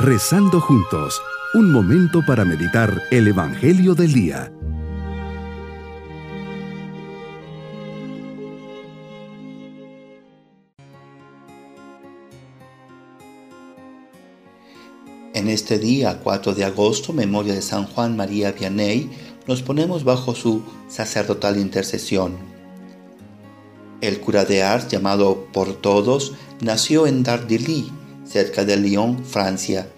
[0.00, 1.20] Rezando juntos,
[1.54, 4.52] un momento para meditar el Evangelio del Día.
[15.34, 19.10] En este día, 4 de agosto, memoria de San Juan María Vianney,
[19.48, 22.36] nos ponemos bajo su sacerdotal intercesión.
[24.00, 27.90] El cura de Ars, llamado por todos, nació en Dardilly,
[28.28, 29.88] cerca de Lyon, Francia,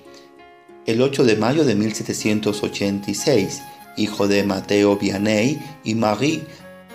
[0.87, 3.61] el 8 de mayo de 1786,
[3.97, 6.43] hijo de Mateo Vianney y Marie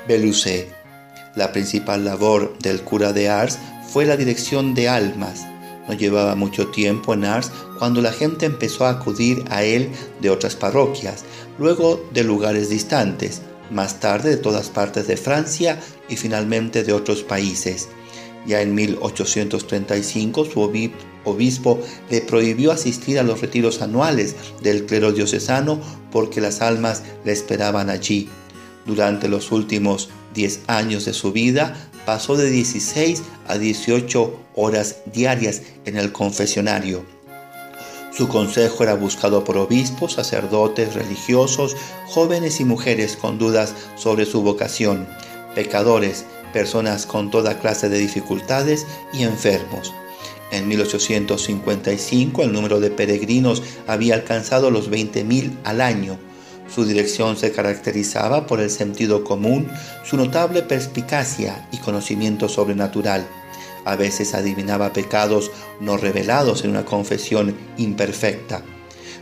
[0.08, 0.74] Belusset.
[1.36, 5.46] La principal labor del cura de Ars fue la dirección de almas.
[5.88, 9.90] No llevaba mucho tiempo en Ars cuando la gente empezó a acudir a él
[10.22, 11.26] de otras parroquias,
[11.60, 17.24] luego de lugares distantes, más tarde de todas partes de Francia y finalmente de otros
[17.24, 17.90] países.
[18.48, 20.62] Ya en 1835 su
[21.26, 21.80] obispo
[22.10, 25.80] le prohibió asistir a los retiros anuales del clero diocesano
[26.12, 28.30] porque las almas le esperaban allí.
[28.86, 35.64] Durante los últimos 10 años de su vida pasó de 16 a 18 horas diarias
[35.86, 37.04] en el confesionario.
[38.16, 41.76] Su consejo era buscado por obispos, sacerdotes, religiosos,
[42.08, 45.06] jóvenes y mujeres con dudas sobre su vocación,
[45.54, 49.94] pecadores, personas con toda clase de dificultades y enfermos.
[50.52, 56.18] En 1855 el número de peregrinos había alcanzado los 20.000 al año.
[56.74, 59.68] Su dirección se caracterizaba por el sentido común,
[60.04, 63.28] su notable perspicacia y conocimiento sobrenatural.
[63.86, 68.64] A veces adivinaba pecados no revelados en una confesión imperfecta.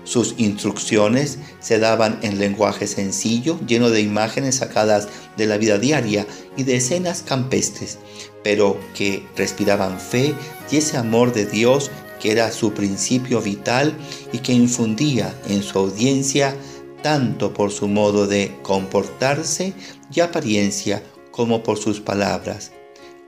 [0.03, 6.27] Sus instrucciones se daban en lenguaje sencillo, lleno de imágenes sacadas de la vida diaria
[6.57, 7.99] y de escenas campestres,
[8.43, 10.33] pero que respiraban fe
[10.69, 13.93] y ese amor de Dios que era su principio vital
[14.31, 16.55] y que infundía en su audiencia
[17.01, 19.73] tanto por su modo de comportarse
[20.13, 22.71] y apariencia como por sus palabras.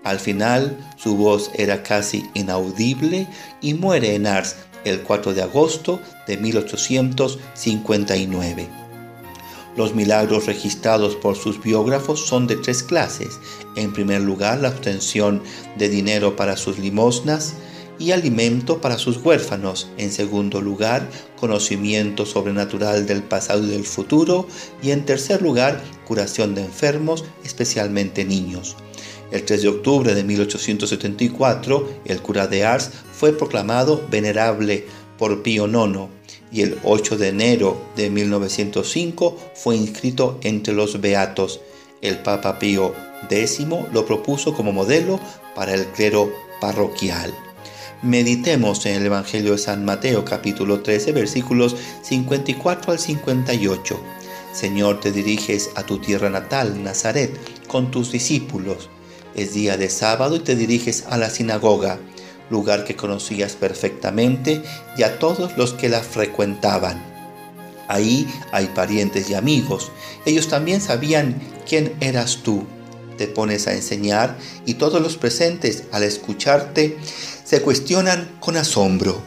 [0.04, 3.28] Al final su voz era casi inaudible
[3.60, 8.70] y muere en Ars el 4 de agosto de 1859.
[9.76, 13.42] Los milagros registrados por sus biógrafos son de tres clases.
[13.76, 15.44] En primer lugar, la obtención
[15.78, 17.56] de dinero para sus limosnas
[18.00, 19.90] y alimento para sus huérfanos.
[19.98, 24.48] En segundo lugar, conocimiento sobrenatural del pasado y del futuro.
[24.82, 28.78] Y en tercer lugar, curación de enfermos, especialmente niños.
[29.32, 34.86] El 3 de octubre de 1874, el cura de Ars fue proclamado venerable
[35.18, 36.10] por Pío IX
[36.52, 41.60] y el 8 de enero de 1905 fue inscrito entre los beatos.
[42.02, 42.94] El Papa Pío
[43.30, 45.20] X lo propuso como modelo
[45.56, 46.32] para el clero
[46.62, 47.34] parroquial.
[48.04, 54.00] Meditemos en el Evangelio de San Mateo capítulo 13 versículos 54 al 58.
[54.54, 57.32] Señor, te diriges a tu tierra natal, Nazaret,
[57.68, 58.90] con tus discípulos
[59.36, 62.00] es día de sábado y te diriges a la sinagoga,
[62.50, 64.62] lugar que conocías perfectamente
[64.98, 67.04] y a todos los que la frecuentaban.
[67.88, 69.92] Ahí hay parientes y amigos.
[70.26, 72.66] Ellos también sabían quién eras tú.
[73.18, 76.98] Te pones a enseñar y todos los presentes al escucharte
[77.44, 79.22] se cuestionan con asombro.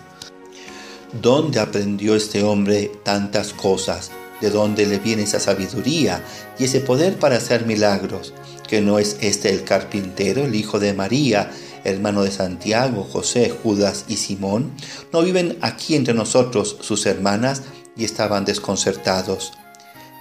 [1.23, 4.11] ¿Dónde aprendió este hombre tantas cosas?
[4.41, 6.23] ¿De dónde le viene esa sabiduría
[6.59, 8.35] y ese poder para hacer milagros?
[8.69, 11.51] Que no es este el carpintero, el hijo de María,
[11.85, 14.73] hermano de Santiago, José, Judas y Simón,
[15.13, 17.63] no viven aquí entre nosotros sus hermanas
[17.97, 19.53] y estaban desconcertados.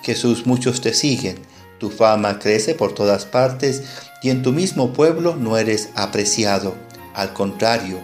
[0.02, 1.38] Jesús, muchos te siguen,
[1.80, 3.84] tu fama crece por todas partes
[4.24, 6.76] y en tu mismo pueblo no eres apreciado.
[7.14, 8.00] Al contrario,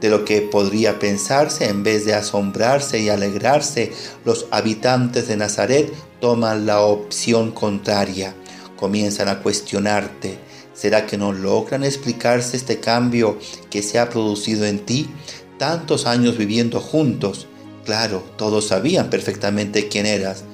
[0.00, 3.92] de lo que podría pensarse, en vez de asombrarse y alegrarse,
[4.24, 8.34] los habitantes de Nazaret toman la opción contraria
[8.80, 10.38] comienzan a cuestionarte.
[10.72, 15.10] ¿Será que no logran explicarse este cambio que se ha producido en ti?
[15.58, 17.46] Tantos años viviendo juntos.
[17.84, 20.44] Claro, todos sabían perfectamente quién eras.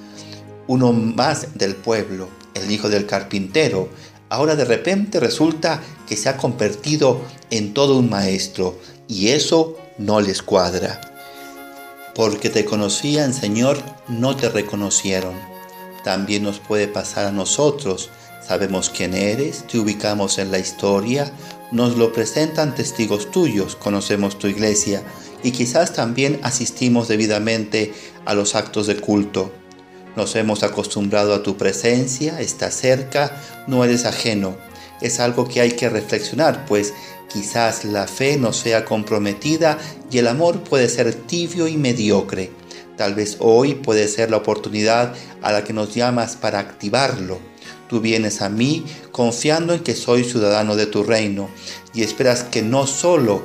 [0.66, 3.88] Uno más del pueblo, el hijo del carpintero.
[4.28, 7.20] Ahora de repente resulta que se ha convertido
[7.50, 8.76] en todo un maestro
[9.06, 11.00] y eso no les cuadra.
[12.16, 13.78] Porque te conocían, Señor,
[14.08, 15.55] no te reconocieron
[16.06, 18.10] también nos puede pasar a nosotros.
[18.40, 21.32] Sabemos quién eres, te ubicamos en la historia,
[21.72, 25.02] nos lo presentan testigos tuyos, conocemos tu iglesia
[25.42, 27.92] y quizás también asistimos debidamente
[28.24, 29.50] a los actos de culto.
[30.14, 34.56] Nos hemos acostumbrado a tu presencia, estás cerca, no eres ajeno.
[35.00, 36.94] Es algo que hay que reflexionar, pues
[37.28, 39.78] Quizás la fe no sea comprometida
[40.10, 42.50] y el amor puede ser tibio y mediocre.
[42.96, 47.38] Tal vez hoy puede ser la oportunidad a la que nos llamas para activarlo.
[47.88, 51.48] Tú vienes a mí confiando en que soy ciudadano de tu reino
[51.94, 53.42] y esperas que no solo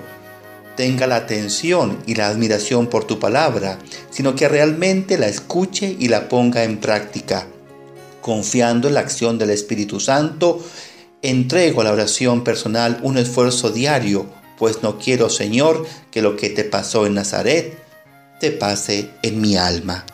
[0.76, 3.78] tenga la atención y la admiración por tu palabra,
[4.10, 7.46] sino que realmente la escuche y la ponga en práctica.
[8.22, 10.64] Confiando en la acción del Espíritu Santo,
[11.22, 14.26] entrego a la oración personal un esfuerzo diario,
[14.58, 17.81] pues no quiero, Señor, que lo que te pasó en Nazaret
[18.42, 20.06] te pase en mi alma.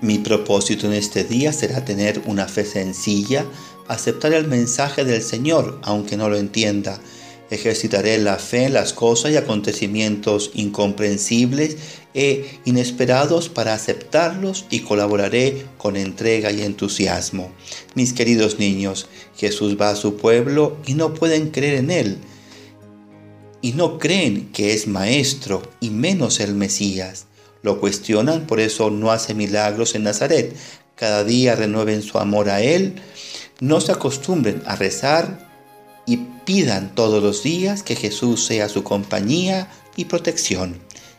[0.00, 3.44] Mi propósito en este día será tener una fe sencilla,
[3.88, 7.00] aceptar el mensaje del Señor, aunque no lo entienda,
[7.48, 11.76] Ejercitaré la fe en las cosas y acontecimientos incomprensibles
[12.12, 17.52] e inesperados para aceptarlos y colaboraré con entrega y entusiasmo.
[17.94, 19.06] Mis queridos niños,
[19.36, 22.18] Jesús va a su pueblo y no pueden creer en Él.
[23.62, 27.26] Y no creen que es Maestro y menos el Mesías.
[27.62, 30.56] Lo cuestionan, por eso no hace milagros en Nazaret.
[30.94, 32.96] Cada día renueven su amor a Él.
[33.60, 35.46] No se acostumbren a rezar
[36.06, 40.78] y pidan todos los días que Jesús sea su compañía y protección.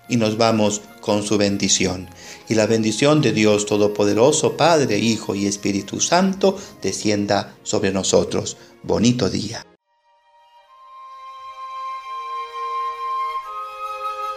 [0.10, 2.10] Y nos vamos con su bendición.
[2.48, 8.58] Y la bendición de Dios Todopoderoso, Padre, Hijo y Espíritu Santo, descienda sobre nosotros.
[8.84, 9.66] Bonito día.